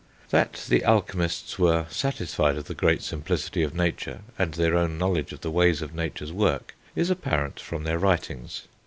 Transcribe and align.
That 0.31 0.65
the 0.67 0.83
alchemists 0.83 1.59
were 1.59 1.85
satisfied 1.91 2.55
of 2.57 2.65
the 2.65 2.73
great 2.73 3.03
simplicity 3.03 3.61
of 3.61 3.75
nature, 3.75 4.21
and 4.35 4.55
their 4.55 4.75
own 4.75 4.97
knowledge 4.97 5.31
of 5.31 5.41
the 5.41 5.51
ways 5.51 5.83
of 5.83 5.93
nature's 5.93 6.33
work, 6.33 6.73
is 6.95 7.11
apparent 7.11 7.59
from 7.59 7.83
their 7.83 7.99
writings. 7.99 8.63